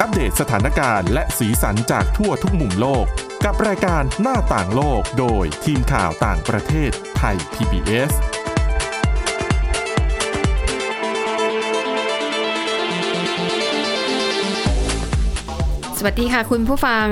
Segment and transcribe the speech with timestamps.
[0.00, 3.06] อัปเดตสถานการณ์และสีสันจากทั่วทุกมุมโลก
[3.44, 8.12] กับรายการหน้าต่างโลกโดยทีมข่าวต่างประเทศไทย PBS
[15.98, 17.06] สวัสดีค่ะคุณผู้ฟัง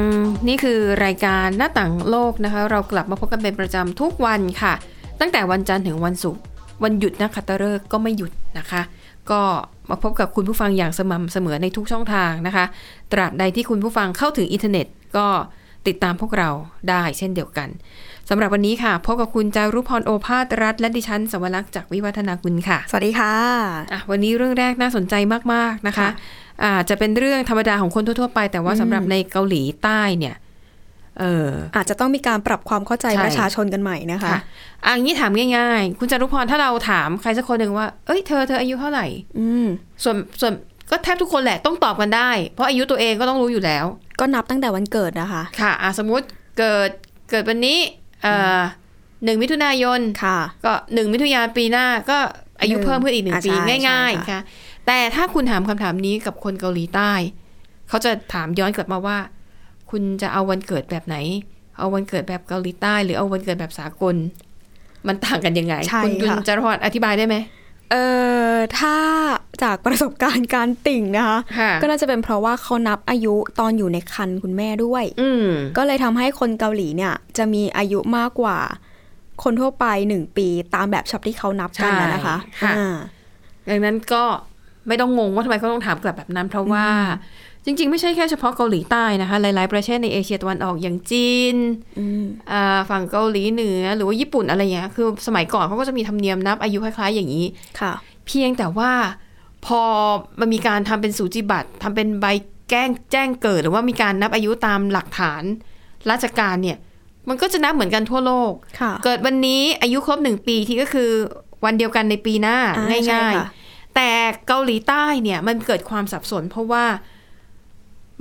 [0.49, 4.75] นี่คือรายการหน้าต่างโลกนะคะ เรากลับมาพบกันเป็นประจำทุกวันค่ะ
[5.21, 6.43] ตั้งแต่วันจันทร์ถึงวันศุกร์
[6.85, 8.83] วันหยุดนักขัตฤกษ์ก็ไม่หยุดนะคะ
[9.31, 9.43] ก็
[9.91, 12.65] มาพบกับคุณผู้ฟังอย่างสม่ำเสมอในทุกช่องทางนะคะ
[13.13, 14.87] ตราบใดที่คุณผู้ฟังเข้าถึงอินเทอร์เน็ต
[15.17, 15.27] ก็
[15.87, 16.51] ติดตามพวกเรา
[16.89, 17.69] ได้เช่นเดียวกัน
[18.29, 23.35] สำหรับวันนี้ค่ะพบกับคุณจารุพรโอภาสรัฐและดิฉันสวรักษ์จากวิวัฒนาคุณค่ะ สวัสดีค่ะ
[23.93, 25.15] อะวันนี้เรื่องแรกน่าสนใจ
[25.53, 26.11] มาก ๆ นะคะค่ะ
[26.65, 30.35] อาจจะเป็นเรื่องธรรมดาของคนทั่ว ๆ ไป แต่ว่าสำหรับในเกาหลีใต้เนี่ย
[31.21, 34.39] เอออาจจะต้องมีการปรับความเข้าใจใช่ประชาชนกันใหม่นะคะค่ะ
[34.85, 39.07] อะอย่างนี้ถามง่ายๆ คุณจารุพรถ้าเราถามใครสักคนหนึ่งว่า เอ้ยเธอเธออายุเท่าไหร่
[39.39, 39.67] อืม
[40.05, 40.53] ส่วนส่วน
[40.91, 43.85] ก็แทบทุกคนแหละต้องตอบกันได้ เพราะอายุตัวเองก็ต้องรู้อยู่แล้ว
[44.21, 46.27] ก็นับตั้งแต่วันเกิดนะคะ ค่ะอะสมมุติ
[46.59, 46.91] เกิด
[47.31, 47.79] เกิดวันนี้
[48.23, 48.61] เอ่อ
[49.25, 52.19] หนึ่งมิถุนายนค่ะ ก็หนึ่งมิถุนายนปีหน้าก็
[52.61, 54.41] อายุหนึ่งเพิ่มขึ้นอีกหนึ่งอะปีใช่ง่ายใช่ค่ะๆค่ะ
[54.87, 57.13] แต่ถ้าคุณถามคำถามนี้กับคนเกาหลีใต้
[57.89, 59.17] เขาจะถามย้อนกลับมาว่า
[59.93, 61.17] คุณจะเอาวันเกิดแบบไหน
[61.79, 64.17] เอาวันเกิดแบบเกาหลีใต้หรือเอาวันเกิดแบบสากล
[65.07, 67.37] มันต่างกันยังไงใช่คุณคุณค่ะจารพรอธิบายได้ไหม
[67.91, 68.05] เอ่
[68.53, 68.97] อถ้า
[69.63, 78.59] จากประสบการณ์การติ่งนะคะค่ะก็น่าจะเป็นเพราะว่าเขานับอายุตอนอยู่ในครรภ์คุณแม่ด้วยอืมก็เลยทำให้คนเกาหลีเนี่ย จะมีอายุมากกว่า
[79.43, 82.97] คนทั่วไปหนึ่งปีตามแบบฉบับที่เขานับกันนะนะคะใช่ค่ะอ่า
[83.69, 84.23] ดังนั้นก็
[84.89, 86.87] ไม่ต้องงงว่าทำไมเขาต้องถามกลับแบบนั้น เพราะว่า
[87.65, 91.57] จริง ๆ ไม่ใช่แค่เฉพาะเกาหลีใต้นะคะ หลาย ๆ ประเทศในเอเชียตะวันออกอย่างจีน
[91.99, 97.47] อืมอ่าฝั่งเกาหลีเหนือหรือว่าญี่ปุ่นอะไรเงี้ยคือสมัยก่อนเขาก็จะมีธรรมเนียมนับอายุคล้าย ๆ อย่างนี้
[97.81, 97.93] ค่ะ
[98.27, 98.93] เพียงแต่ว่า
[99.67, 99.83] พอ
[100.41, 102.27] มันมีการทำเป็นสูจิบัตรทำเป็นใบ
[102.71, 105.43] แจ้งแจ้งเกิด หรือว่ามีการนับอายุตามหลักฐาน
[106.11, 106.79] ราชการเนี่ย
[107.29, 111.11] มันก็จะนับเหมือนกันทั่วโลกค่ะเกิดวันนี้อายุครบหนึ่งปีที่ก็คือ
[111.65, 114.11] วันเดียวกันในปีหน้าอ่าใช่ง่ายค่ะๆแต่
[114.47, 116.85] เกาหลีใต้เนี่ยมันเกิดความสับสนเพราะว่า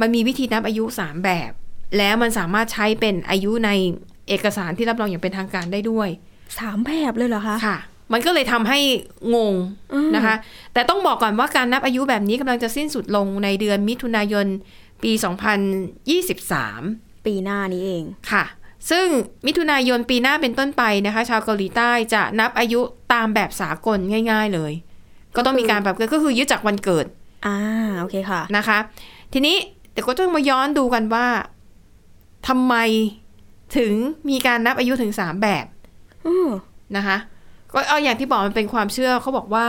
[0.02, 1.52] มันมีวิธีนับอายุสามแบบ
[1.98, 3.70] แล้วมันสามารถใช้เป็นอายุใน
[4.28, 6.10] เอกสารที่รับรองอย่างเป็นทางการได้ด้วย
[6.60, 7.78] สามแบบเลยเหรอคะค่ะ
[8.14, 8.80] มันก็เลยทำให้
[9.36, 9.54] งง
[9.94, 10.36] อืมนะคะ
[10.74, 14.48] แต่ต้องบอกก่อนว่าการนับอายุแบบนี้กำลังจะสิ้นสุดลงในเดือนมิถุนายน
[15.04, 15.12] ปี
[16.40, 18.44] 2023 ปีหน้านี้เองค่ะ
[18.90, 19.06] ซึ่ง
[19.48, 22.82] มิถุนายนปีหน้าเป็นต้นไปนะคะ ชาวเกาหลีใต้จะนับอายุ
[23.14, 23.98] ตามแบบสากล
[24.32, 24.74] ง่าย ๆเลย
[25.36, 27.06] ก็ต้องมีการปรับเกิดก็คือยึดจากวันเกิด
[27.46, 27.58] อ่า
[28.00, 28.78] โอเคค่ะนะคะ
[29.34, 29.56] ทีนี้
[29.94, 31.28] แต่ก็ต้องมาย้อนดูกันว่า
[32.48, 32.76] ทำไม
[33.78, 33.94] ถึง
[34.30, 35.66] มีการนับอายุถึงสามแบบ
[36.28, 36.50] อืม
[36.98, 37.18] นะคะ
[37.74, 39.68] ก็เอาอย่างที่บอกมันเป็นความเชื่อเขาบอกว่า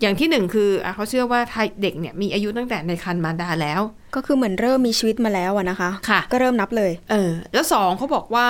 [0.00, 3.80] อย่างที่หนึ่งคืออะเขาเชื่อว่าไทยเด็กเนี่ยมีอายุตั้งแต่ในครรภ์มารดาแล้ว
[4.14, 8.48] ก็คือเหมือนเริ่มมีชีวิตมาแล้วอะนะคะค่ะ ก็เริ่มนับเลย เออ แล้วสองเขาบอกว่า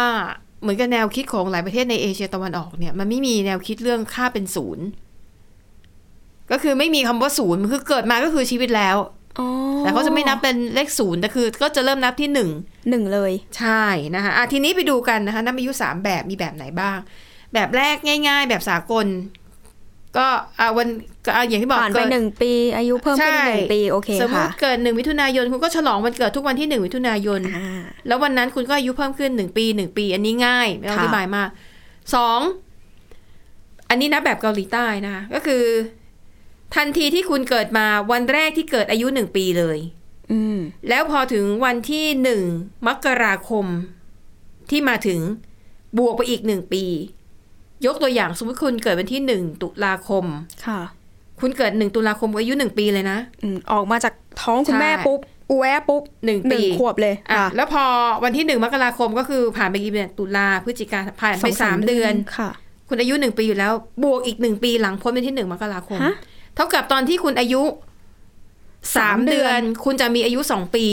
[0.63, 4.85] เหมือนกับแนวคิดของหลายประเทศในเอเชียตะวันออกเนี่ยมันไม่มีแนวคิดเรื่องค่าเป็นศูนย์
[6.51, 9.16] ก็คือไม่มีคำว่าศูนย์มันคือเกิดมาก็คือชีวิตแล้วอ๋อ
[9.81, 12.49] แต่เขาจะไม่นับเป็นเลขศูนย์แต่คือ ก็จะเริ่มนับที่หนึ่ง
[12.91, 16.99] หนึ่งเลย ใช่นะคะอะทีนี้ไปดูกันนะคะนับอายุสามแบบมีแบบไหนบ้าง
[17.55, 17.97] แบบแรก
[18.29, 19.07] ง่าย ๆ แบบสากล
[20.17, 20.27] ก็
[20.61, 20.89] อะวัน
[21.27, 31.49] ก็อะอย่างที่บอกผ่านไปเกิดหนึ่งปี อายุเพิ่มขึ้นอีกหนึ่งปีโอเคสมมค่ะติเกิดหนึ่งมิถุนายนคุณก็ฉลองวันเกิดทุกวันที่หนึ่งมิถุนายนอ่าแล้ววันนั้นคุณก็อายุเพิ่มขึ้นหนึ่งปีหนึ่งปี อันนี้ง่ายไม่ต้องอค่ะธิบายมาก
[32.15, 32.41] สอง
[33.89, 35.65] อันนี้นับแบบเกาหลีใต้นะคะก็คือ
[36.75, 39.79] ทันทีที่คุณเกิดมาวันแรกที่เกิดอายุหนึ่งปีเลย
[40.33, 42.43] อืมแล้วพอถึงวันที่หนึ่ง
[42.87, 43.67] มกราคม
[44.71, 45.21] ที่มาถึง
[45.99, 46.85] บวกไปอีกหนึ่งปี
[47.87, 50.25] ยกตัวอย่างสมมติคุณเกิดวันที่หนึ่งตุลาคม
[50.67, 50.81] ค่ะ
[51.41, 57.85] คุณเกิดหนึ่งตุลาคมอายุหนึ่งปีเลยนะอืมออกมาจากท้องคุณใช่แม่ปุ๊บอูแวะปุ๊บหนึ่งหนึ่ปีงขวบเลยอะค่ะแล้วพอ
[58.25, 62.51] วันที่หนึ่งมกราคมก็คือผ่านไปกี่เดือนตุลาพฤศจิกาผ่านไปสามเดือนค่ะ
[62.89, 63.73] คุณอายุหนึ่งปีอยู่แล้ว
[64.05, 66.15] บวกอีกหนึ่งปีหลังพ้นวันที่หนึ่งมกราคมฮะ
[66.57, 67.63] เท่ากับตอนที่คุณอายุ
[68.97, 70.87] สามสามเดืเดืออนนคุณจะมีอายุสองปี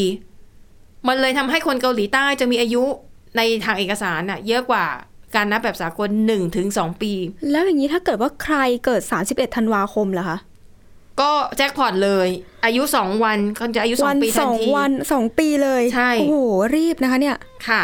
[1.07, 2.83] มันเลยทำให้คนเกาหลีใต้จะมีอายุ
[3.37, 4.85] ในทางเอกสารน่ะ เยอะกว่า
[5.35, 7.13] การนับแบบสากลหนึ่งถึงสองปี
[7.51, 8.55] แล้วอย่างนี้ถ้าเกิดว่าใคร
[8.85, 10.37] เกิด31ธันวาคมล่ะคะ
[11.21, 12.27] ก็แจ็คพอตเลย
[12.65, 16.37] อายุสองวันก็จะอายุสอวังปีสทันองทีวันสองปีเลยใช่โอ้โห
[16.75, 17.37] รีบนะคะ เนี่ย
[17.67, 17.83] ค่ะ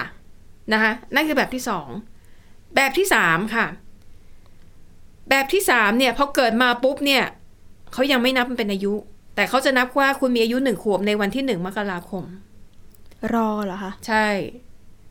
[0.73, 1.87] นะคะนั่นคือแบบที่สอง
[2.75, 3.65] แบบที่สามค่ะ
[5.29, 7.23] แบบที่สามเนี่ยพอเกิดมาปุ๊บเนี่ย
[7.93, 8.93] เขายังไม่นับมันเป็นอายุ
[9.35, 12.23] แต่เขาจะนับว่าคุณมีอายุหนึ่งขวบในวันที่หนึ่งมกราคม
[13.33, 14.27] รอเหรอคะ ใช่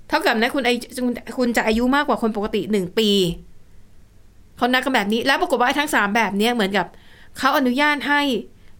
[0.08, 3.10] เท่ากับนะคุณอายุคุณคุณจะอายุมากกว่าคนปกติหนึ่งปี
[4.56, 6.86] เขานับกันแบบนี้ แล้วปรากฏว่าไอ้ทั้งสามแบบเนี้ยเหมือนกับ
[7.38, 8.22] เขาอนุญาตให้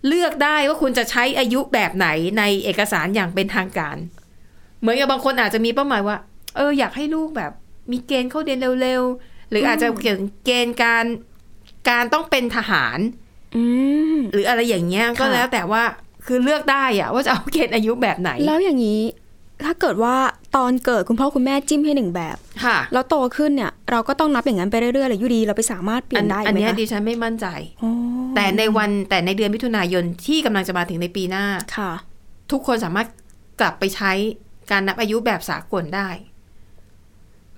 [0.06, 2.08] เลือกได้ว่าคุณจะใช้อายุแบบไหน
[2.38, 3.96] ในเอกสารอย่างเป็นทางการ
[4.80, 6.16] เหมือนกับบางคนอาจจะมีเป้าหมายว่า
[6.56, 7.52] เอออยากให้ลูกแบบ
[7.92, 11.04] มีเกณฑ์เข้าเรียนเร็วๆ หรืออาจจะเกี่ยวกับเกณฑ์การ
[11.90, 13.27] การต้องเป็นทหารอืม
[14.32, 15.82] หรืออะไรอย่างเงี้ยก็ค่ะแล้วแต่ว่า
[16.26, 19.02] คือเลือกได้อะว่าจะเอาเกณฑ์อายุแบบไหน แล้วอย่างนี้
[19.64, 20.16] ถ้าเกิดว่า
[20.56, 27.46] ตอนเกิดคุณพ่อคุณแม่จิ้มให้หนึ่งแบบค่ะ แล้วโตขึ้นเนี่ยเราก็ต้องนับอย่างนั้นไปเรื่อยๆเลยอยู่ดีเราไปสามารถเปลี่ยนได้อันไหมเนี้ยคะดิฉันไม่มั่นใจ
[27.82, 27.90] อ๋อ
[28.34, 31.44] แต่ในวันแต่ในเดือนมิถุนายนที่กำลังจะมาถึงในปีหน้า
[31.76, 31.92] ค่ะ
[32.52, 33.08] ทุกคนสามารถ
[33.60, 34.12] กลับไปใช้
[34.70, 36.08] การนับอายุแบบสากลได้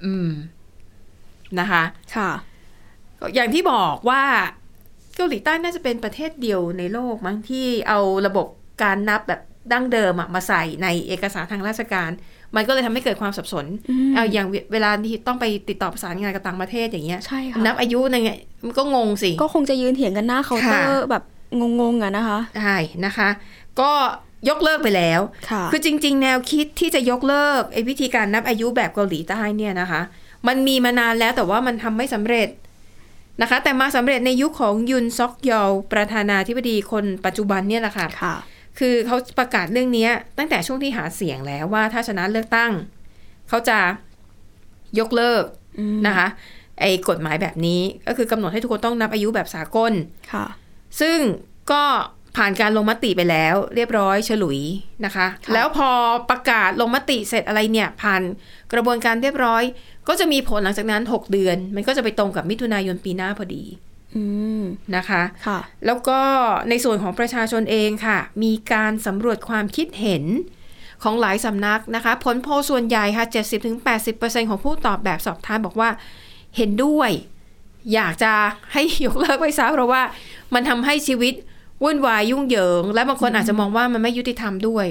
[0.05, 0.29] อืม
[1.61, 1.83] นะคะ
[2.17, 2.31] ค่ะ
[3.35, 4.23] อย่างที่บอกว่า
[4.60, 8.47] เกาหลีใต้น่าจะเป็นประเทศเดียวในโลกมั้งที่เอาระบบ
[8.83, 9.41] การนับแบบ
[9.73, 12.11] ดั้งเดิมอะมาใส่ในเอกสารทางราชการ
[12.57, 18.31] มันก็เลยทำให้เกิดความสับสนอืมเอาอย่างเวเวลาที่ต้องไปติดต่อประสานงานกับต่างประเทศอย่างเงี้ยใช่ค่ะนับอายุในไง
[18.65, 21.23] มันก็งงสิ ก็คงจะยืนเถียงกันหน้าเคาน์เตอร์ค่ะแบบ
[21.81, 23.29] งงๆอะนะคะใช่นะคะ
[23.81, 23.91] ก็
[24.49, 25.21] ยกเลิกไปแล้ว
[25.51, 30.01] ค่ะคือจริง ๆ แนวคิดที่จะยกเลิกไอ้วิธีการนับอายุแบบเกาหลีใต้เนี่ยนะคะ
[30.49, 32.49] มันมีมานานแล้วแต่ว่ามันทำไม่สำเร็จ
[33.41, 38.35] นะคะ แต่มาสำเร็จในยุคของยุนซอกยอลประธานาธิบดีคนปัจจุบันเนี่ยแหละค่ะค่ะ
[38.79, 42.73] คือเขาประกาศเรื่องนี้ตั้งแต่ช่วงที่หาเสียงแล้วว่าถ้าชนะเลือกตั้ง
[43.49, 43.79] เขาจะ
[44.99, 45.45] ยกเลิก
[45.79, 46.29] อืมนะคะ
[46.81, 49.93] ไอ้กฎหมายแบบนี้ก็คือกำหนดให้ทุกคนต้องนับอายุแบบสากล
[50.33, 50.47] ค่ะ
[51.01, 51.19] ซึ่ง
[51.73, 51.85] ก็
[52.37, 54.61] ผ่านการลงมติไปแล้วเรียบร้อยฉลุย
[55.05, 55.91] นะคะค่ะแล้วพอ
[56.31, 58.23] ประกาศลงมติเสร็จอะไรเนี่ย ผ่าน
[58.73, 59.63] กระบวนการเรียบร้อย
[60.09, 63.65] ก็จะมีผลหลังจากนั้น 6 เดือน มันก็จะไปตรงกับมิถุนายนปีหน้าพอดี
[64.17, 64.25] อื
[64.61, 64.63] ม
[64.97, 66.21] นะคะค่ะ แล้วก็
[66.69, 70.25] ในส่วนของประชาชนเองค่ะ มีการสำรวจความคิดเห็น
[71.03, 73.27] ของหลายสำนักนะคะ ผลโพลส่วนใหญ่ค่ะ
[73.89, 75.91] 70-80%ของผู้ตอบแบบสอบถามบอกว่า
[76.57, 77.11] เห็นด้วย
[77.95, 78.33] อยากจะ
[78.73, 80.03] ให้ยกเลิกไปซะเพราะว่า
[80.55, 81.35] มันทำให้ชีวิต
[81.83, 84.87] วุ่นวายยุ่งเหยิง และบางคนอาจจะมองว่ามันไม่ยุติธรรมด้วย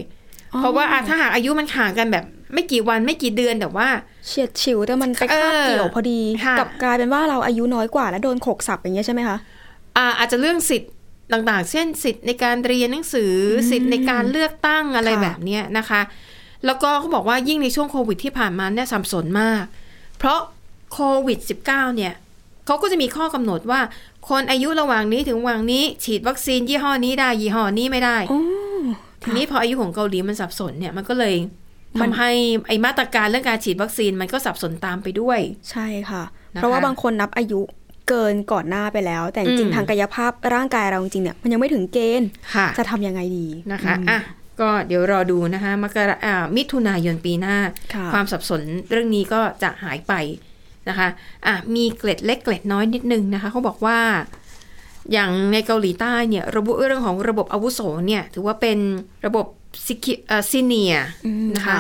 [0.54, 3.88] อ๋อเพราะว่าอะถ้าหากอายุมันห่างกันแบบ ไม่กี่วันไม่กี่เดือนแต่ว่า
[4.28, 9.38] เฉียดฉิวแต่มันไปคาบเออเกี่ยวพอดีค่ะกลับกลายเป็นว่าเราอายุน้อยกว่าแล้วโดนขกสับอย่างเงี้ยใช่ไหมคะ
[9.98, 10.92] อ่าอาจจะเรื่องสิทธิ์
[11.32, 16.02] ต่างๆ เช่นสิทธิ์ในการเรียนหนังสืออสิทธิ์ในการเลือกตั้งอะไรค่ะแบบเนี้ยนะคะ
[16.66, 19.64] แล้วก็เขาบอกว่ายิ่งในช่วงโควิดที่ผ่านมาเนี่ยสับสนมาก
[20.18, 20.40] เพราะ
[20.94, 22.14] โควิด -19 เนี่ย
[22.70, 23.82] เขาก็จะมีข้อกำหนดว่า
[24.30, 28.82] คนอายุระหว่างนี้ถึงระหว่างนี้ ฉีดวัคซีนยี่ห้อนี้ได้ยี่ห้อนี้ไม่ได้อ๋อ
[29.24, 31.36] ทีนี้พออายุของเกาหลีมันสับสนเนี่ยมันก็เลย
[32.02, 32.32] มันทำให้
[32.68, 35.40] ไอมาตรการเรื่องการฉีดวัคซีนมันก็สับสนตามไปด้วย
[35.72, 36.24] ใช่ค่ะ
[36.54, 37.62] นะคะเพราะว่าบางคนนับอายุ
[38.10, 44.20] เกินก่อนหน้าไปแล้ว แต่จอืริงมๆทางกายภาพร่างกายเราจริงๆเนี่ยมันยังไม่ถึงเกณฑ์ค่ะจะทำยังไงดีนะคะอืมอะ
[44.60, 47.58] ก็เดี๋ยวรอดูนะคะมกราอ่ามิถุนายนปีหน้า
[47.94, 50.14] ค่ะความสับสนเรื่องนี้ก็จะหายไป
[50.90, 51.08] นะคะ
[51.46, 54.00] อะมีเกล็ดเล็กเกล็ดน้อยนิดนึงนะคะเขาบอกว่า
[55.12, 58.78] อย่างในเกาหลีใต้เนี่ยระบุเรื่องของระบบอาวุโสเนี่ยถือว่าเป็น
[59.26, 59.46] ระบบ
[59.86, 60.96] ซิกิเอ่อซีเนีย
[61.26, 61.80] อืมนะคะ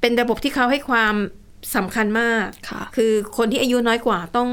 [0.00, 1.14] เป็นระบบที่เขาให้ความ
[1.76, 4.50] สำคัญมากค่ะคือคนที่อายุน้อยกว่าต้อง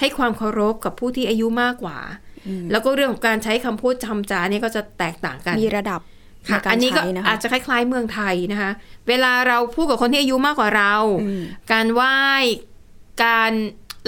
[0.00, 1.98] ให้ความเคารพกับผู้ที่อายุมากกว่า
[2.46, 6.00] อืมแล้วก็เรื่องของการใช้คำพูดคำจาเนี่ยก็จะแตกต่างกัน มีระดับ
[6.46, 8.70] ในค่ะการอันนี้ก็ใช้นะคะอาจจะคล้ายๆเมืองไทยนะคะ
[9.08, 11.42] เวลาเราพูดกับคนที่อายุมากกว่าเราอืม
[11.72, 12.18] การไหว้
[13.24, 13.52] การ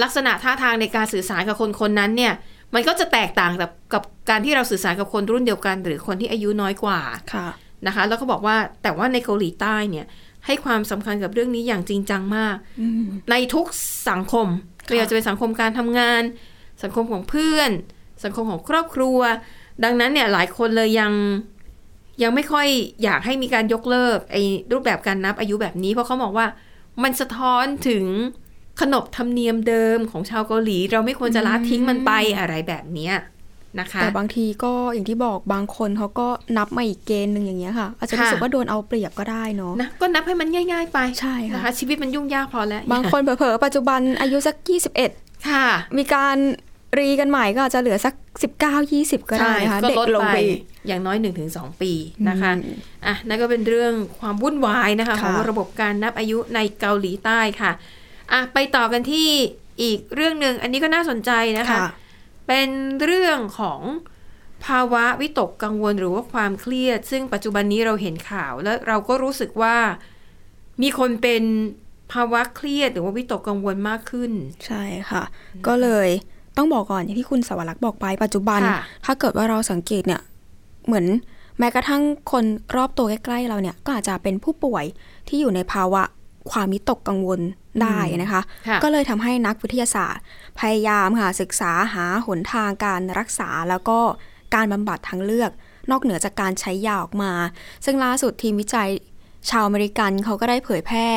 [0.03, 2.33] ลักษณะท่าทางในการสื่อสารกับคนคนนั้นเนี่ย
[2.73, 6.99] มันก็จะแตกต่างกับกับการที่เราสื่อสารกับคนรุ่นเดียวกัน หรือคนที่อายุน้อยกว่า
[7.33, 7.47] ค่ะ
[7.87, 10.05] นะคะ แล้วก็บอกว่าแต่ว่าในเกาหลีใต้เนี่ย
[10.45, 13.65] ให้ความสำคัญกับเรื่องนี้อย่างจริงจังมากอืมในทุก
[14.09, 14.47] สังคม
[14.81, 16.21] ค่ะไม่ว่าจะเป็นสังคมการทำงาน
[16.83, 17.71] สังคมของเพื่อน
[18.23, 19.19] สังคมของครอบครัว
[19.83, 21.11] ดังนั้นเนี่ยหลายคนเลยยัง
[22.23, 22.67] ยังไม่ค่อย
[23.03, 26.47] อยากให้มีการยกเลิกไอ้รูปแบบการนับอายุแบบนี้ เพราะเขาบอกว่า
[27.03, 28.05] มันสะท้อนถึง
[28.79, 33.15] ขนบธรรมเนียมเดิมของชาวเกาหลี เราไม่ควรจะละทิ้งมันไปอะไรแบบเนี้ย
[33.79, 44.55] นะคะ แต่บางทีก็อย่างที่บอกบางคนเขาก็นับมาอีกเกณฑ์หนึ่งอย่างเงี้ยค่ะ อาจจะรู้สึกค่ะว่าโดนเอาเปรียบก็ได้เนาะนะก็นับให้มันง่าย ๆ ไปใช่ค่ะนะคะชีวิตมันยุ่งยากพอแล้ว บางคนเผลอๆปัจจุบันอายุสัก
[45.01, 46.37] 21 ค่ะ มีการ
[46.99, 48.13] รีกันใหม่ก็อาจจะเหลือสัก
[48.59, 51.17] 19 20 ก็ได้นะคะก็เด็กลดลงไปไปอีกอย่างน้อย
[51.49, 51.91] 1-2 ปี
[52.29, 52.75] นะคะอืม
[53.05, 57.71] อะนั่นก็เป็นเรื่องความวุ่นวายนะคะค่ะของระบบการนับอายุในเกาหลีใต้ค่ะ
[58.33, 59.29] อะไปต่อกันที่
[59.81, 61.89] อีกเรื่องหนึ่งอันนี้ก็น่าสนใจนะคะค่ะ
[62.47, 62.69] เป็น
[63.03, 63.81] เรื่องของ
[64.65, 69.75] ภาวะวิตกกังวลหรือว่าความเครียด ซึ่งปัจจุบันนี้เราเห็นข่าวแล้วเราก็รู้สึกว่า
[70.81, 71.43] มีคนเป็น
[72.13, 74.31] ภาวะเครียดหรือว่าวิตกกังวลมากขึ้น
[74.65, 75.23] ใช่ค่ะ
[75.67, 76.09] ก็เลย
[76.57, 80.21] ต้องบอกก่อนอย่างที่คุณสวรักษ์บอกไปปัจจุบันค่ะถ้าเกิดว่าเราสังเกตเนี่ย
[80.85, 81.05] เหมือน
[81.59, 82.45] แม้กระทั่งคน
[82.75, 84.85] รอบตัวใกล้ๆเราเนี่ยก็อาจจะเป็นผู้ป่วย
[85.27, 86.01] ที่อยู่ในภาวะ
[86.51, 87.39] ความวิตกกังวล
[87.81, 90.23] ได้นะคะค่ะก็เลยทำให้นักวิทยาศาสตร์
[90.59, 93.99] พยายามค่ะศึกษาหาหนทางการรักษาแล้วก็
[94.55, 95.51] การบำบัดทางเลือก
[95.91, 97.31] นอกเหนือจากการใช้ยาออกมา
[97.85, 98.89] ซึ่งล่าสุดทีมวิจัย
[99.49, 101.09] ชาวอเมริกันเขาก็ได้เผยแพร่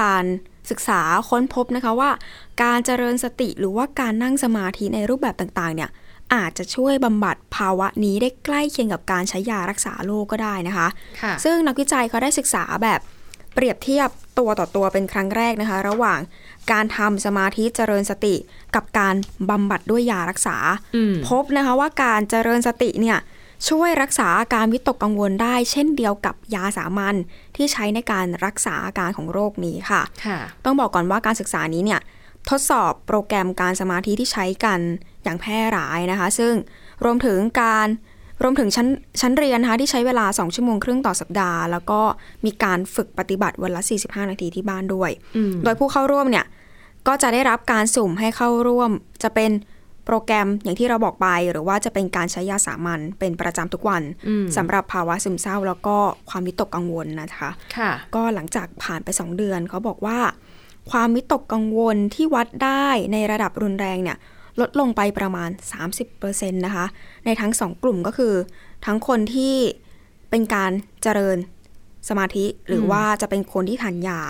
[0.00, 0.24] การ
[0.70, 2.10] ศึกษาค้นพบนะคะว่า
[2.62, 5.90] การเจริญสติหรือว่าการนั่งสมาธิในรูปแบบต่างๆ เนี่ย
[6.34, 10.88] อาจจะช่วยบำบัดภาวะนี้ได้ใกล้เคียงกับการใช้ยารักษาโรคก็ได้นะคะ
[11.22, 13.00] ค่ะซึ่งนักวิจัยเขาได้ศึกษาแบบ
[13.54, 16.20] เปรียบเทียบตัวต่อตัวเป็นครั้งแรกนะคะ ระหว่าง
[16.72, 18.34] การทำสมาธิเจริญสติ
[18.74, 19.14] กับการ
[19.50, 20.56] บำบัดด้วยยารักษา
[20.96, 23.18] อืมพบนะคะว่าการเจริญสติเนี่ย
[23.68, 27.14] ช่วยรักษาอาการวิตกกังวลได้ เช่นเดียวกับยาสามัญ
[27.56, 32.00] ที่ใช้ในการรักษาอาการของโรคนี้ค่ะค่ะต้องบอกก่อนว่าการศึกษานี้เนี่ย
[32.50, 34.80] ทดสอบโปรแกรมการสมาธิที่ใช้กัน
[35.24, 36.54] อย่างแพร่หลายนะคะ ซึ่ง
[37.04, 37.88] รวมถึงการ
[38.42, 38.88] รวมถึงชั้น
[39.20, 42.00] ชั้นเรียนนะคะที่ใช้เวลา 2 ชั่วโมงครึ่งต่อสัปดาห์ แล้วก็
[42.44, 46.44] มีการฝึกปฏิบัติวันละ 45 นาทีที่บ้านด้วยอืมโดยผู้เข้าร่วมเนี่ย
[47.08, 48.90] ก็จะได้รับการสุ่มให้เข้าร่วม
[49.22, 49.50] จะเป็น
[50.06, 55.96] โปรแกรมอย่างที่เราบอกไป หรือว่าจะเป็นการใช้ยาสามัญเป็นประจำทุกวันอืมสำหรับภาวะซึมเศร้า แล้วก็
[56.30, 60.18] ความวิตกกังวลนะคะค่ะก็หลังจากผ่านไป 2 เดือนเขาบอกว่า
[60.90, 64.18] ความวิตกกังวลที่วัดได้ในระดับรุนแรงเนี่ย
[64.60, 65.50] ลดลงไปประมาณ
[66.02, 66.86] 30%นะคะ
[67.24, 68.34] ในทั้ง 2 กลุ่มก็คือ
[68.86, 69.56] ทั้งคนที่
[70.30, 70.70] เป็นการ
[71.02, 71.38] เจริญ
[72.08, 74.20] สมาธิหรืออมว่าจะเป็นคนที่ทานยา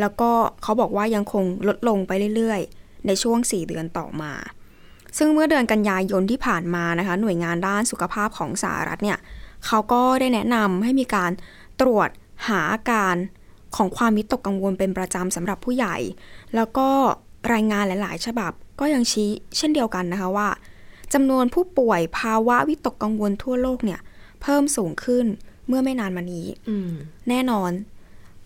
[0.00, 0.30] แล้วก็
[0.62, 4.32] เขาบอกว่ายังคงลดลงไปเรื่อยๆ ในช่วง 4 เดือนต่อมา
[5.18, 9.18] ซึ่งเมื่อเดือนกันยายนที่ผ่านมานะคะ หน่วยงานด้านสุขภาพของสหรัฐเนี่ย
[9.66, 11.32] เขาก็ได้แนะนำให้มีการ
[11.80, 12.08] ตรวจ
[12.48, 13.14] หาอาการ
[13.76, 15.96] ของความวิตกกังวลเป็นประจำสำหรับผู้ใหญ่
[16.54, 16.88] แล้วก็
[17.52, 20.48] รายงานหลาย ๆ ฉบับ ก็ยังชี้เช่นเดียวกันนะคะว่า
[21.14, 24.00] จำนวนผู้ป่วยภาวะวิตกกังวลทั่วโลกเนี่ย
[24.42, 25.26] เพิ่มสูงขึ้น
[25.68, 26.90] เมื่อไม่นานมานี้อืม
[27.28, 27.70] แน่นอน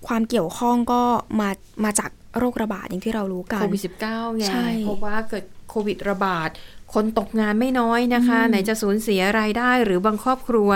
[0.06, 1.02] ความเกี่ยวข้องก็
[1.40, 1.48] มา
[1.84, 6.48] มาจากโรคระบาดอย่างที่เรารู้กันโควิด -19 ไงใช่เพราะว่าเกิดโควิดระบาด
[6.94, 10.70] คนตกงานไม่น้อยนะคะ ไหนจะสูญเสียรายได้หรือบางครอบครัว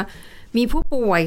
[0.57, 1.23] มีผู้ป่วย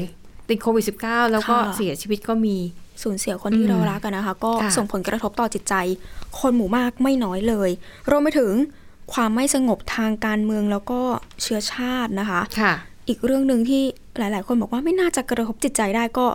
[0.48, 2.56] ติดโควิด -19 แล้วก็เสียชีวิตก็มี
[3.02, 5.74] สูญเสียคนที่อืมเรารักกันนะคะ ก็ค่ะส่งผลกระทบต่อจิตใจ
[6.40, 7.70] คนหมู่มากไม่น้อยเลย
[8.10, 8.52] รวมไปถึง
[9.12, 11.00] ความไม่สงบทางการเมืองแล้วก็
[11.42, 12.72] เชื้อชาตินะคะค่ะ
[13.08, 13.82] อีกเรื่องหนึ่งที่
[14.18, 16.26] หลาย ๆ คนบอกว่าไม่น่าจะกระทบจิตใจได้ก็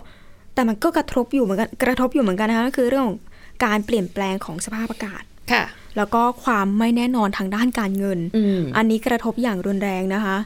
[0.54, 3.20] แต่มันก็กระทบอยู่เหมือนกันกระทบอยู่เหมือนกันนะคะก็คือเรื่องของ
[3.66, 5.64] การเปลี่ยนแปลงของสภาพอากาศค่ะ
[5.98, 10.38] แล้วก็ความไม่แน่นอนทางด้านการเงินอืมอันนี้กระทบอย่างรุนแรงนะคะ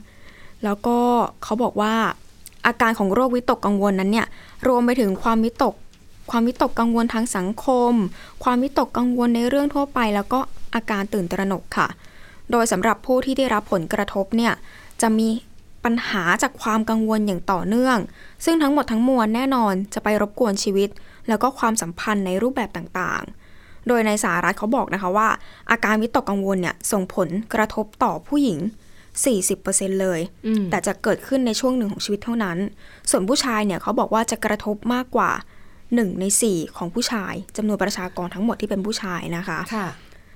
[0.63, 0.97] แล้วก็
[1.43, 1.93] เขาบอกว่า
[2.67, 4.27] อาการของโรควิตกกังวลนั้นเนี่ย
[4.67, 5.73] รวมไปถึงความวิตก
[6.29, 7.93] ความวิตกกังวลทางสังคม
[8.43, 10.39] ความวิตกกังวลในเรื่องทั่วไป แล้วก็
[10.75, 11.87] อาการตื่นตระหนกค่ะ
[12.51, 14.53] โดยสำหรับผู้ที่ได้รับผลกระทบเนี่ย
[15.01, 15.27] จะมี
[15.83, 17.97] ปัญหาจากความกังวลอย่างต่อเนื่อง
[18.45, 20.89] ซึ่งทั้งหมดทั้งมวลแน่นอนจะไปรบกวนชีวิต
[21.27, 25.29] แล้วก็ความสัมพันธ์ในรูปแบบต่างๆ โดยในสหรัฐเขาบอกนะคะว่า
[25.71, 28.59] อาการวิตกกังวลเนี่ยส่งผลกระทบต่อผู้หญิง
[29.29, 32.57] 40%เลยอืมแต่จะเกิดขึ้นในช่วงหนึ่งของชีวิตเท่านั้น
[33.09, 35.31] ส่วนผู้ชายเนี่ยเขาบอกว่าจะกระทบมากกว่า
[35.93, 39.87] 1 ใน 4 ของผู้ชายจำนวนประชากรทั้งหมดที่เป็นผู้ชายนะคะค่ะ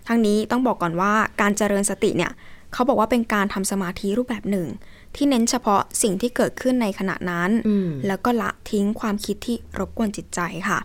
[0.08, 2.32] ทั้งนี้ต้องบอกก่อนว่าการเจริญสติเนี่ย
[2.74, 4.68] เขาบอกว่าเป็นการทำสมาธิรูปแบบหนึ่ง
[5.16, 10.80] ที่เน้นเฉพาะสิ่งที่เกิดขึ้นในขณะนั้นอืมแล้วก็ละทิ้งความคิดที่รบกวนจิตใจค่ะ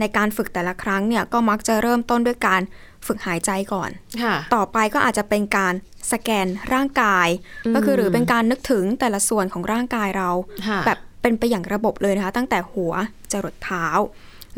[0.00, 2.62] ในการฝึกแต่ละครั้งเนี่ยก็มักจะเริ่มต้นด้วยการ
[3.06, 3.90] ฝึกหายใจก่อน
[4.22, 5.74] ค่ะต่อไปก็อาจจะเป็นการ
[6.12, 7.28] สแกนร่างกาย
[7.66, 10.30] อืมก็คือหรือเป็นการนึกถึงแต่ละส่วนของร่างกายเรา
[10.68, 12.92] ค่ะแบบ เป็นไปอย่างระบบเลยนะคะ ตั้งแต่หัว
[13.32, 13.86] จรดเท้า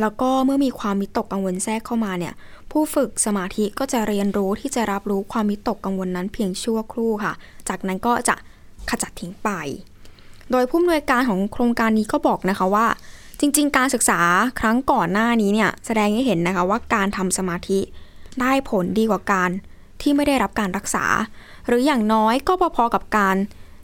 [0.01, 2.35] แล้วก็เมื่อมีความมิตกกังวลแทรกเข้ามาเนี่ย
[2.71, 7.33] ผู้ฝึกสมาธิก็จะเรียนรู้ที่จะรับรู้ความมิตกกังวลนั้นเพียงชั่วครู่ค่ะ
[7.69, 8.37] จากนั้นก็จะ
[8.91, 9.49] ขจัดทิ้งไป
[10.51, 12.87] โดยผู้อำนวยการของโครงการนี้ก็บอกนะคะว่า
[13.41, 14.21] จริง ๆ การศึกษา
[14.61, 17.79] ครั้งก่อนหน้านี้เนี่ยแสดงให้เห็นนะคะว่าการทำสมาธิ
[18.41, 19.51] ได้ผลดีกว่าการ
[20.03, 21.05] ที่ไม่ได้รับการรักษา
[21.67, 23.37] หรืออย่างน้อยก็พอๆกับการ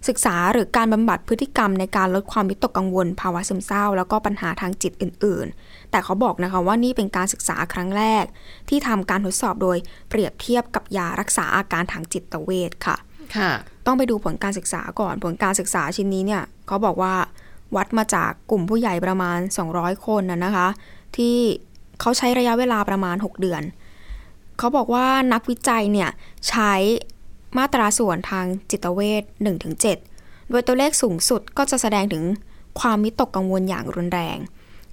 [0.09, 8.25] ศึกษาหรือการบำบัดพฤติกรรมในการลดความวิตกกังวล ภาวะซึมเศร้า แล้วก็ปัญหาทางจิตอื่น ๆ แต่เขาบอกนะคะว่านี่เป็นการศึกษาครั้งแรก
[8.68, 9.78] ที่ทำการทดสอบโดย
[10.09, 12.97] เปรียบเทียบกับยารักษาอาการทางจิตเวชค่ะ
[13.37, 13.50] ค่ะ
[13.87, 17.14] ต้องไปดูผลการศึกษาก่อนผลการศึกษาชิ้นนี้เนี่ยเขาบอกว่า
[17.76, 19.38] วัดมาจากกลุ่มผู้ใหญ่ประมาณ
[19.73, 20.68] 200 คนนะนะคะ
[21.16, 21.37] ที่
[22.00, 23.62] เขาใช้ระยะเวลาประมาณ 6 เดือน
[24.59, 26.11] เขาบอกว่านักวิจัยเนี่ย
[26.49, 26.73] ใช้
[27.56, 29.23] มาตราส่วนทางจิตเวช
[29.87, 32.25] 1-7 โดยตัวเลขสูงสุดก็จะแสดงถึง
[32.80, 34.38] ความมิตกกังวลอย่างรุนแรง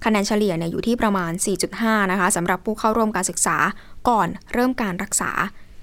[0.04, 1.32] คะแนนเฉลี่ยเนี่ยอยู่ที่ประมาณ
[1.70, 3.56] 4.5 นะคะสำหรับผู้เข้าร่วมการศึกษา
[4.08, 5.30] ก่อนเริ่มการรักษา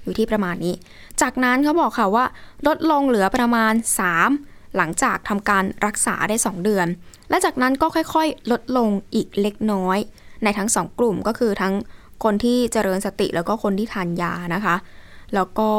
[0.02, 0.74] อยู่ที่ประมาณนี้
[1.20, 2.24] จากนั้นเขาบอกค่ะว่า
[2.66, 3.72] ลดลงเหลือประมาณ
[4.24, 6.86] 3 หลังจากทำการรักษาได้ 2 เดือน
[7.30, 9.98] และจากนั้นก็ค่อยๆ ลดลงอีกเล็กน้อย
[10.44, 11.74] ในทั้ง 2 กลุ่มก็คือทั้ง
[12.24, 14.76] คนที่เจริญสติแล้วก็คนที่ทานยานะคะ
[15.34, 15.70] แล้วก็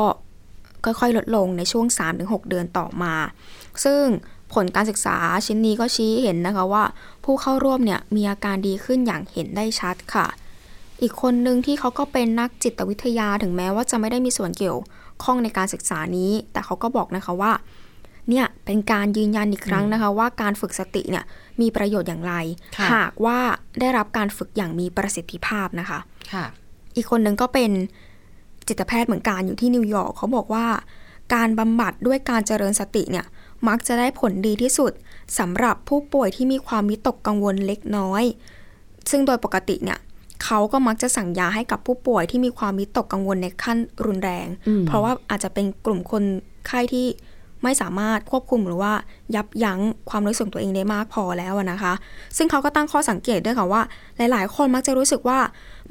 [0.86, 1.86] ค่อยๆ ลดลงในช่วง
[2.18, 3.16] 3-6 เดือนต่อมา
[3.84, 4.04] ซึ่ง
[4.54, 6.84] ผลการศึกษาชิ้นนี้ก็ชี้เห็นนะคะว่า
[7.24, 10.28] ผู้เข้าร่วมเนี่ยมีอาการดีขึ้นอย่างเห็นได้ชัดค่ะ
[11.02, 14.80] อีกคนหนึ่งที่เขาก็เป็นนักจิตวิทยาถึงแม้ว่าจะไม่ได้มีส่วนเกี่ยว
[15.24, 17.52] ข้องในการศึกษานี้ แต่เขาก็บอกนะคะว่า
[18.30, 21.26] เนี่ยเป็นการยืนยันอีกครั้งนะคะว่าการฝึกสติเนี่ย
[21.62, 22.34] มีประโยชน์อย่างไร
[22.78, 23.38] ค่ะหากว่า
[23.80, 26.00] ได้รับการฝึกอย่างมีประสิทธิภาพนะคะ
[26.34, 26.46] ค่ะ
[26.96, 27.72] อีกคนหนึ่งก็เป็น
[28.70, 30.66] จิตแพทย์เหมือนกันอยู่ที่นิวยอร์กเขาบอกว่า
[31.34, 33.26] การบำบัดด้วยการเจริญสติเนี่ย
[33.68, 34.92] มักจะได้ผลดีที่สุด
[35.40, 38.24] สำหรับผู้ป่วยที่มีความวิตกกังวลเล็กน้อย
[39.10, 40.00] ซึ่งโดยปกติเนี่ย
[40.44, 46.24] เขาก็มักจะสั่งยาให้กับผู้ป่วยที่มีความวิตกกังวลในขั้นรุนแรงอืมเพราะว่าอาจจะเป็นกลุ่มคน
[46.68, 47.06] ไข้ที่
[47.64, 48.94] ไม่สามารถควบคุมหรือว่า
[49.36, 51.94] ยับยั้งความรู้สึกตัวเองได้มากพอแล้วนะคะ
[52.38, 53.82] ซึ่งเขาก็ตั้งข้อสังเกตด้วยค่ะว่า
[54.18, 55.40] หลาย ๆ คนมักจะรู้สึกว่า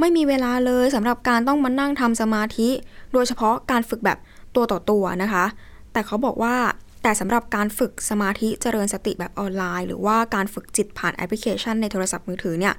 [0.01, 2.69] ไม่มีเวลาเลยสำหรับการต้องมานั่งทำสมาธิ
[3.13, 4.19] โดยเฉพาะการฝึกแบบ
[4.57, 5.45] ตัวต่อตัวนะคะ
[5.93, 6.57] แต่เขาบอกว่า
[7.03, 12.75] แต่สำหรับการฝึกสมาธิเจริญสติแบบออนไลน์ หรือว่าการฝึกจิตผ่านแอปพลิเคชันในโทรศัพท์มือถือเนี่ย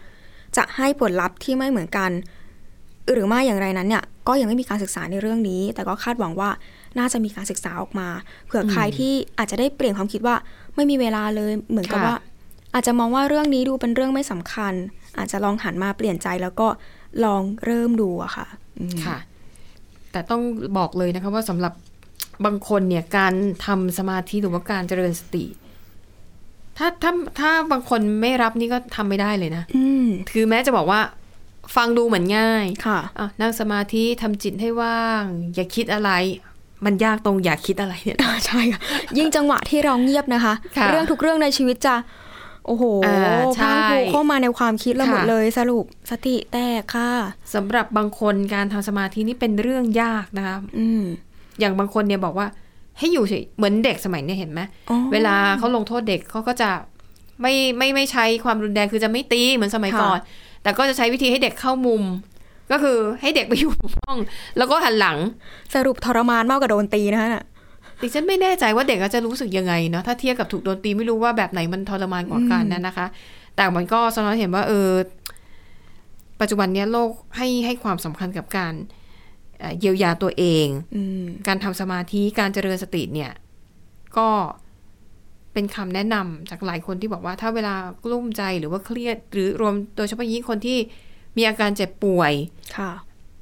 [0.58, 2.12] จะให้ผลลัพธ์ที่ไม่เหมือนกัน
[3.12, 6.50] หรือไม่อย่างไรนั้นเนี่ยก็ยังไม่มีการศึกษาในเรื่องนี้ แต่ก็คาดหวังว่า
[6.98, 8.08] น่าจะมีการศึกษาออกมา
[8.46, 10.36] เผื่อใครที่อาจจะได้เปลี่ยนความคิดว่า
[10.76, 12.18] ไม่มีเวลาเลยเหมือนกับค่ะว่า
[12.74, 14.74] อาจจะมองว่าเรื่องนี้ดูเป็นเรื่องไม่สำคัญ
[15.18, 16.68] อาจจะลองหันมาเปลี่ยนใจแล้วก็
[17.24, 18.48] ลองเริ่มดูอะค่ะ
[18.80, 19.18] อืมค่ะ
[20.12, 20.42] แต่ต้อง
[20.78, 21.74] บอกเลยนะคะว่าสำหรับ
[22.46, 23.34] บางคนเนี่ยการ
[23.66, 25.46] ทำสมาธิหรือว่าการเจริญสติ
[26.78, 31.02] ถ้าถ้าถ้าบางคนไม่รับนี่ก็ทำไม่ได้เลยนะอืมคือแม้จะบอกว่า
[31.76, 35.24] ฟังดูเหมือนง่าย ค่ะอะนั่งสมาธิทำจิตให้ว่าง
[35.56, 36.12] อย่าคิดอะไร
[36.86, 38.82] มันยากตรงอย่าคิดอะไรเนี่ยใช่ค่ะ
[39.18, 41.96] ยิ่งจังหวะที่เราเงียบนะคะค่ะเรื่องทุกเรื่องในชีวิตจะ
[42.66, 47.12] โอ้โหอ่าใช่พรังพรูเข้ามาในความคิดเราหมดค่ะเลยสรุปสติแตกค่ะ
[47.56, 51.04] สำหรับบางคนการทำสมาธินี่เป็นเรื่องยากนะคะอืม
[51.60, 52.48] อย่างบางคนเนี่ยบอกว่า
[52.98, 56.70] ให้อยู่เฉยเหมือนเด็กสมัยเนี่ยเห็นไหมอ๋อเวลาเขาลงโทษเด็กเขาก็จะ
[57.42, 60.20] ไม่ไม่ไม่ใช้ความรุนแรงคือจะไม่ตีเหมือนสมัยค่ะก่อน
[60.64, 62.04] แต่ก็จะใช้วิธีให้เด็กเข้ามุม
[62.72, 63.72] ก็คือให้เด็กไปอยู่
[64.06, 64.18] ห้อง
[64.58, 65.18] แล้วก็หันหลัง
[65.76, 67.46] สรุปทรมานมากกว่าโดนตีนะคะน่ะ
[68.02, 73.06] ดิฉันไม่แน่ใจว่าเด็กจะรู้สึกยังไงเนาะถ้าเทียบกับถูกโดนตีไม่รู้ว่าแบบไหนมันทรมานกว่ากันนะนะคะ
[73.56, 74.90] แต่มันก็สะท้อนเห็นว่าเออ
[76.42, 78.74] ปัจจุบันเนี้ยโลกให้ให้ความสำคัญกับการ
[79.60, 83.32] เอ่อเยียวยาตัวเองอืมการทำสมาธิการเจริญสติเนี่ย
[84.18, 84.28] ก็
[85.54, 90.78] เป็นคำแนะนำจากหลายคนที่บอกว่าถ้าเวลากลุ้มใจหรือว่าเครียด หรือรวมโดยเฉพาะยิ่งคนที่
[91.38, 92.34] มีอาการเจ็บป่วย
[92.78, 92.92] ค่ะ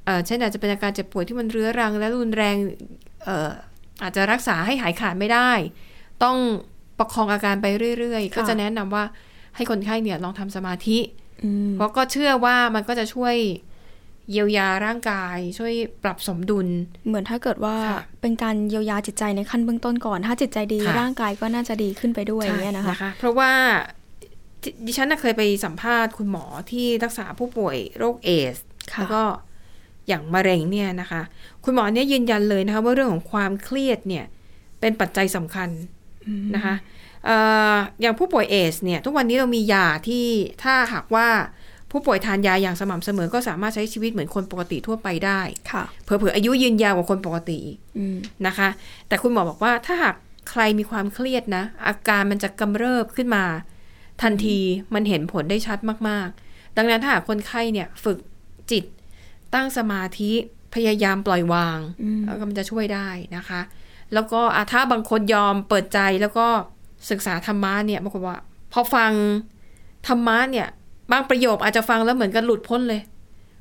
[0.04, 2.56] เอ่อเช่นอาจจะเป็นอาการเจ็บป่วยที่มันเรื้อรัง และรุนแรง
[3.24, 3.50] เอ่อ
[4.02, 5.50] อาจจะรักษาให้หายขาดไม่ได้
[6.24, 6.36] ต้อง
[6.98, 7.66] ประคองอาการไป
[7.98, 9.04] เรื่อยๆค่ะก็จะแนะนำว่า
[9.56, 10.98] ให้คนไข้เนี่ยลองทำสมาธิ
[11.44, 13.36] อืมเพราะก็เชื่อว่ามันก็จะช่วย
[14.30, 15.72] เยียวยาร่างกาย ช่วย
[16.02, 16.66] ปรับสมดุล
[17.06, 23.50] เหมือนถ้าเกิดว่าค่ะเป็นการเยียวยาจิตใจในขั้นเบื้องต้นก่อน ถ้าจิตใจดีค่ะร่างกายก็น่าจะดีขึ้นไปด้วยอย่างเงี้ยนะคะใช่เพราะว่า
[24.62, 28.56] ดิดิฉันน่ะเคยไปสัมภาษณ์คุณหมอที่รักษาผู้ป่วยโรคเอส
[28.92, 29.22] ค่ะแล้วก็
[30.08, 31.22] อย่างมะเร็งเนี่ยนะคะ
[31.64, 34.24] คุณหมอเนี่ยยืนยันเลยนะคะว่าเรื่องของความเครียดเนี่ย
[34.80, 35.68] เป็นปัจจัยสำคัญ
[36.54, 36.74] นะคะ
[37.24, 37.36] เอ่
[37.74, 40.26] ออย่างผู้ป่วยเอสเนี่ยทุกวันนี้เรามียาที่
[40.62, 41.28] ถ้าหากว่า
[41.90, 45.40] ผู้ป่วยทานยาอย่างสม่ำเสมอก็สามารถใช้ชีวิตเหมือนคนปกติทั่วไปได้
[45.72, 48.16] ค่ะเผลอๆอายุยืนยาวกว่าคนปกติอีกอืม
[48.46, 48.68] นะคะ
[49.08, 50.14] แต่คุณหมอบอกว่าถ้าหาก
[50.50, 53.44] ใครมีความเครียดนะ อาการมันจะกำเริบขึ้นมา
[54.22, 54.58] ทันที
[54.94, 55.78] มันเห็นผลได้ชัด
[56.08, 58.18] มากๆ ดังนั้นถ้าหากคนไข้เนี่ยฝึก
[58.70, 58.84] จิต
[59.54, 60.32] ตั้งสมาธิ
[60.74, 63.60] พยายามปล่อยวางอืมแล้วก็มันจะช่วยได้นะคะ
[64.14, 66.46] แล้วก็อะถ้าบางคนยอมเปิดใจแล้วก็
[67.10, 68.38] ศึกษาธรรมะเนี่ยบางคนว่า
[68.72, 69.12] พอฟัง
[70.06, 70.68] ธรรมะเนี่ย
[71.12, 73.02] บางประโยคอาจจะฟังแล้วเหมือนกับหลุดพ้นเลย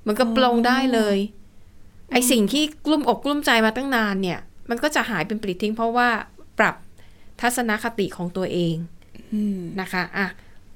[0.02, 1.18] เหมือนกับปลงได้เลย
[2.12, 4.40] ไอสิ่งที่กลุ้มอกกลุ้มใจมาตั้งนานเนี่ย
[4.70, 6.10] มันก็จะหายเป็นปลิดทิ้งเพราะว่า
[6.60, 6.76] ปรับ
[7.42, 8.76] ทัศนคติของตัวเอง
[9.34, 10.28] อืมนะคะอะ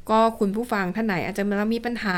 [0.09, 2.15] ก็คุณผู้ฟังท่านไหนอาจจะมีปัญหา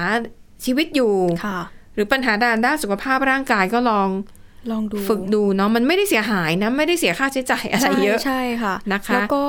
[0.65, 1.13] ชีวิตอยู่
[1.45, 1.59] ค่ะ
[1.95, 4.09] หรือปัญหาด้านด้านสุขภาพร่างกายก็ลอง
[4.71, 9.43] ลองดูฝึกดูเนาะมันไม่ได้เสียหายนะ ไม่ได้เสียค่าใช้จ่ายอะไรเยอะใช่ใช่ค่ะนะคะแล้วก็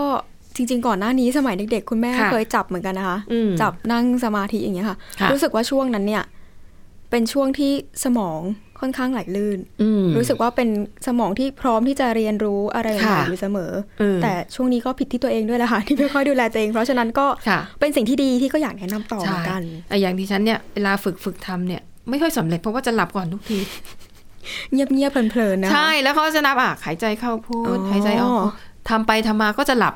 [0.56, 6.24] จริง ๆ ก่อนหน้านี้สมัยเด็กๆ คุณแม่ค่ะเคยจับเหมือนกันนะคะอืมจับนั่งสมาธิอย่างเงี้ยค่ะค่ะ รู้สึกว่าช่วงนั้นเนี่ย
[7.10, 7.72] เป็นช่วงที่
[8.04, 8.40] สมอง
[8.84, 10.68] ค่อนข้างไหลลื่นอืมรู้สึกว่าเป็น
[11.06, 23.58] สมองที่พร้อมที่จะเรียนรู้อะไรใหม่ค่ะๆอยู่เสมออืมแต่ช่วงนี้ก็ผิดที่ตัวเองด้วยแหละค่ะที่ไม่ค่อยดูแลตัวเอง เพราะฉะนั้นก็ค่ะเป็นสิ่งที่ดีที่ก็อยากแนะนำต่อเหใช่มือนกันอะอย่างที่ฉันเนี่ยเวลาฝึกฝึกทำเนี่ยไม่ค่อยสำเร็จเพราะว่าจะหลับก่อนทุกที
[24.72, 28.48] เงียบๆเพลินๆนะคะใช่แล้วเขาจะนับอะหายใจเข้าพูดอ๋อหายใจออก
[28.90, 29.94] ทำไปทำมาก็จะหลับ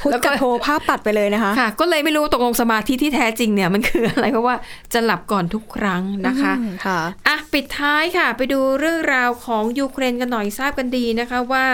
[0.00, 4.56] พุทธแล้วก็กับโทภาพตัดไปเลยนะคะค่ะ ก็เลยไม่รู้ตกลงสมาธิที่แท้จริงเนี่ยมันคืออะไรเพราะว่า
[4.92, 11.66] จะหลับก่อนทุกครั้งนะคะอืมค่ะอะปิดท้ายค่ะ ไปดูเรื่องราวของยูเครนกันหน่อยทราบกันดีนะคะว่า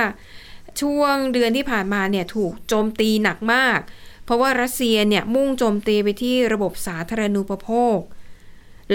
[0.81, 3.79] ช่วงเดือนที่ผ่านมาเนี่ยถูกโจมตีหนักมาก
[4.25, 7.99] เพราะว่ารัสเซียเนี่ยมุ่งโจมตีไปที่ระบบสาธารณูปโภค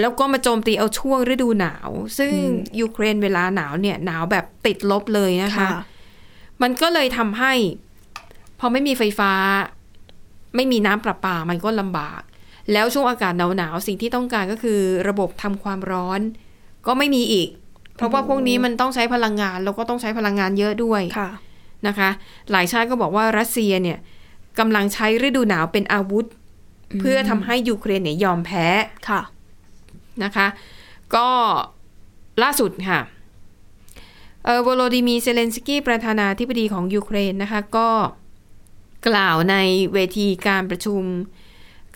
[0.00, 2.40] แล้วก็มาโจมตีเอาช่วงฤดูหนาว ซึ่งอื
[2.74, 5.70] มยูเครนเวลาหนาวเนี่ยหนาวแบบติดลบเลยนะคะค่ะ
[6.62, 7.52] มันก็เลยทำให้
[8.60, 9.32] พอไม่มีไฟฟ้า
[10.56, 12.22] ไม่มีน้ำประปามันก็ลำบาก
[12.72, 16.20] แล้วช่วงอากาศหนาวๆสิ่งที่ต้องการก็คือ ระบบทำความร้อน
[16.86, 17.48] ก็ไม่มีอีก
[17.96, 21.30] เพราะว่าพวกนี้มันต้องใช้พลังงาน แล้วก็ต้องใช้พลังงานเยอะด้วยค่ะ
[21.86, 22.10] นะคะ
[22.50, 23.98] หลายชาติก็บอกว่ารัสเซียเนี่ย
[24.58, 26.26] กำลังใช้ฤดูหนาวเป็นอาวุธ
[27.00, 28.66] เพื่อทำให้ยูเครนเนี่ยยอมแพ้
[29.08, 29.22] ค่ะ
[30.24, 30.46] นะคะ
[31.14, 31.28] ก็
[32.42, 33.00] ล่าสุดค่ะ
[34.44, 37.88] เออโวโลดิมีเซเลนสกี้ประธานาธิบดีของยูเครนนะคะ ก็
[39.08, 39.56] กล่าวใน
[39.94, 41.02] เวทีการประชุม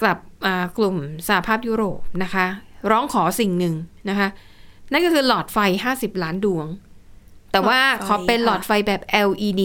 [0.02, 0.96] กับอ่ากลุ่ม
[1.28, 2.46] สหภาพยุโรปนะคะ
[2.90, 3.74] ร้องขอสิ่งหนึ่ง
[4.08, 4.28] นะคะ
[4.92, 5.58] นั่นก็คือหลอดไฟ
[5.92, 6.66] 50 ล้านดวง
[7.52, 9.62] แต่ว่าหลอดไฟขอเป็นค่ะหลอดไฟแบบ LED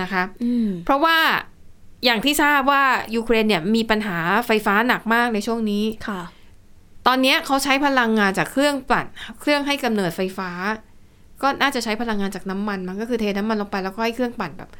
[0.00, 1.18] นะคะอืมเพราะว่า
[2.04, 2.82] อย่างที่ทราบว่า
[3.14, 6.20] ยูเครนเนี่ยมีปัญหาไฟฟ้าหนักมากในช่วงนี้ค่ะ
[7.06, 9.06] ตอนเนี้ยเขาใช้พลังงานจากเครื่องปั่น
[9.40, 10.50] เครื่องให้กำเนิดไฟฟ้า
[11.42, 14.70] ก็น่าจะใช้พลังงานจากน้ำมัน มันก็คือเทน้ำมันลงไปแล้วก็ให้เครื่องปั่นแบบ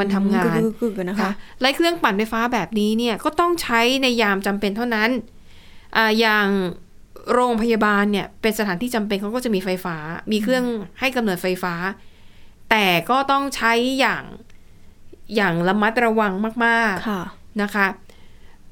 [0.00, 1.30] มันทำงานกึกๆๆๆนะคะค่ะ
[1.60, 5.10] และเครื่องปั่นไฟฟ้าแบบนี้เนี่ยก็ต้องใช้ในยามจำเป็นเท่านั้น
[5.96, 6.48] อ่าอย่าง
[7.32, 9.96] โรงพยาบาลเนี่ยเป็นสถานที่จำเป็นเขาก็จะมีไฟฟ้า
[10.32, 10.64] มีเครื่อง
[11.00, 11.74] ให้กำเนิดไฟฟ้า
[12.70, 14.24] แต่ก็ต้องใช้อย่าง
[15.36, 16.32] อย่างระมัดระวัง
[16.64, 17.22] มากๆค่ะ
[17.62, 17.86] นะคะ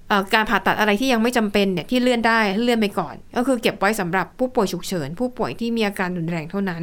[0.08, 6.82] เอ่อการผ่าตัดอะไรที่ยังไม่จำเป็นเนี่ยที่เลื่อนได้เลื่อนไปก่อน ก็คือเก็บไว้สำหรับผู้ป่วยฉุกเฉิน ผู้ป่วยที่มีอาการรุนแรงเท่านั้น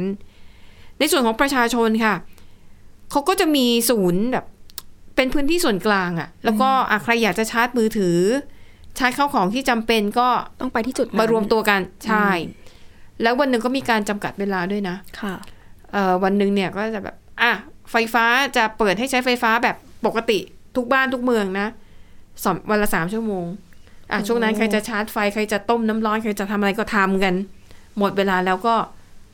[0.98, 2.14] ในส่วนของประชาชนค่ะ
[3.10, 4.44] เขาก็จะมีศูนย์แบบ
[5.16, 8.18] เป็นพื้นที่ส่วนกลางอะ่ะ แล้วก็อะใครอยากจะชาร์จมือถือ
[8.98, 10.28] ชาร์จเข้าของที่จำเป็นก็
[10.60, 12.28] ต้องไปที่จุดนั้นมารวมตัวกันใช่
[13.22, 15.34] แล้ววันหนึ่งก็มีการจำกัดเวลาด้วยนะ ค่ะ
[15.92, 17.52] เอ่อวันหนึ่งเนี่ยก็จะแบบ อะ
[17.90, 18.24] ไฟฟ้า
[18.56, 20.38] จะเปิดให้ใช้ไฟฟ้าแบบปกติ
[20.76, 21.66] ทุกบ้านทุกเมืองนะ
[22.44, 23.46] สองวันละสามชั่วโมง
[24.10, 27.34] อะโอ้ช่วงนั้นใครจะชาร์จไฟใครจะต้มน้ำร้อนใครจะทำอะไรก็ทำกัน
[27.98, 28.74] หมดเวลาแล้วก็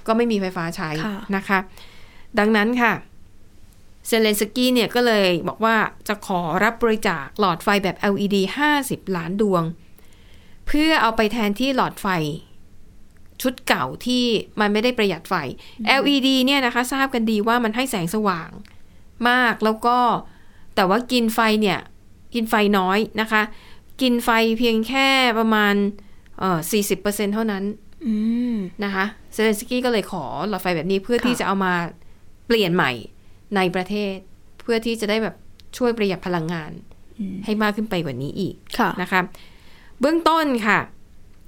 [0.07, 0.91] ก็ไม่มีไฟฟ้าใช้
[1.37, 1.59] นะคะ
[2.39, 2.93] ดังนั้นค่ะ
[4.07, 5.77] เซเลนสกี้เนี่ยก็เลยบอกว่า
[6.09, 8.37] จะขอรับบริจาคหลอดไฟแบบ LED
[8.77, 9.62] 50 ล้านดวง
[10.66, 12.07] เพื่อเอาไปแทนที่หลอดไฟ
[13.42, 14.25] ชุดเก่าที่
[14.61, 15.35] มันไม่ได้ประหยัดไฟ
[16.01, 18.51] LED เนี่ยนะคะ ทราบกันดีว่ามันให้แสงสว่าง
[19.29, 19.99] มากแล้วก็
[20.75, 21.79] แต่ว่ากินไฟเนี่ย
[22.35, 23.42] กินไฟน้อยนะคะ
[24.03, 25.75] กินไฟเพียงแค่ประมาณ
[26.38, 26.59] เอ่อ
[26.97, 27.64] 40%เท่านั้น
[28.07, 28.14] อื
[28.55, 31.73] มนะคะเซเลนสกี้ก็เลยขอหลอดไฟแบบนี้เพื่อค่ะที่จะเอามา
[32.47, 32.92] เปลี่ยนใหม่
[33.57, 34.15] ในประเทศ
[34.61, 35.35] เพื่อที่จะได้แบบ
[35.77, 36.71] ช่วยประหยัดพลังงาน
[37.45, 39.21] ให้มากขึ้นไปกว่านี้อีกค่ะนะคะ
[40.01, 40.79] เบื้องต้นค่ะ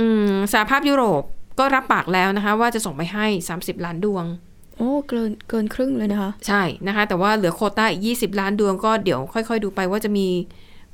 [0.00, 1.22] อืมสหภาพยุโรป
[1.58, 4.24] ก็รับปากแล้วนะคะ ว่าจะส่งไปให้ 30 ล้านดวง
[4.76, 10.26] โอ้เกินเกินครึ่งเลยนะคะ ใช่นะคะ แต่ว่าเหลือโควต้าอีก 20 ล้านดวงก็เดี๋ยวค่อย ๆ ดูไปว่าจะมี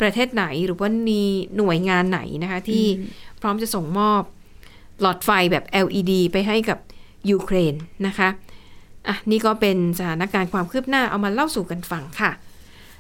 [0.01, 1.23] ประเทศไหนหรือว่ามี
[1.57, 2.85] หน่วยงานไหนนะคะ ที่
[3.41, 4.23] พร้อมจะส่งมอบ
[5.01, 6.79] หลอดไฟแบบ LED ไปให้กับ
[7.31, 7.75] ยูเครน
[8.07, 8.29] นะคะ
[9.09, 12.31] อะนี่ก็เป็นสถานการณ์ความคืบหน้าเอามาเล่าสู่กันฟังค่ะ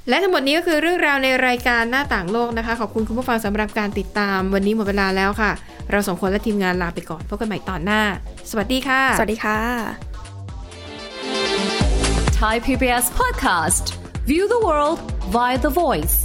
[0.09, 5.51] และทั้งหมดนี้ก็คือเรื่องราวในรายการหน้าต่างโลกนะคะ ขอบคุณคุณผู้ฟังสำหรับการติดตาม วันนี้หมดเวลาแล้วค่ะ
[5.91, 8.03] เราสองคนและทีมงานลาไปก่อนพบกันใหม่ตอนหน้า
[8.51, 9.59] สวัสดีค่ะ สวัสดีค่ะ
[12.41, 13.85] Thai PBS podcast.
[14.27, 14.99] View the world
[15.35, 16.17] via the voice.